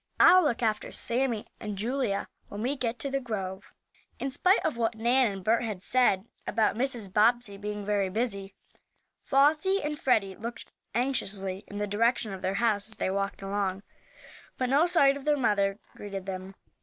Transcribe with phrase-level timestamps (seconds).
[0.19, 3.71] "I'll look after Sammie and Julia when we get to the grove."
[4.17, 7.13] In spite of what Nan and Bert had said about Mrs.
[7.13, 8.55] Bobbsey being very busy,
[9.21, 13.83] Flossie and Freddie looked anxiously in the direction of their house as they walked along.
[14.57, 16.55] But no sight of their mother greeted them.